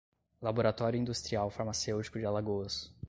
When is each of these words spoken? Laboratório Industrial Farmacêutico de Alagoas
Laboratório 0.41 0.99
Industrial 0.99 1.47
Farmacêutico 1.51 2.17
de 2.17 2.25
Alagoas 2.25 2.91